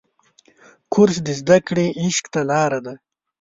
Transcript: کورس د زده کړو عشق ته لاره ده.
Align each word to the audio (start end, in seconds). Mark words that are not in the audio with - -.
کورس 0.93 1.17
د 1.25 1.29
زده 1.39 1.57
کړو 1.67 1.85
عشق 2.03 2.25
ته 2.33 2.41
لاره 2.51 2.79
ده. 2.85 2.93